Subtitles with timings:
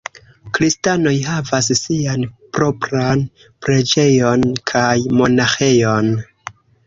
[0.57, 2.23] Kristanoj havas sian
[2.57, 3.21] propran
[3.67, 4.89] preĝejon kaj
[5.21, 6.13] monaĥejon.